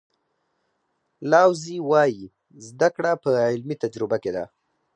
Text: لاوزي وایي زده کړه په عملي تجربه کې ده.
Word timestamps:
لاوزي 1.31 1.77
وایي 1.89 2.23
زده 2.67 2.89
کړه 2.95 3.11
په 3.23 3.29
عملي 3.49 3.75
تجربه 3.83 4.17
کې 4.23 4.31
ده. 4.35 4.45